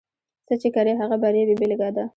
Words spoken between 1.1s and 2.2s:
به رېبې بېلګه ده.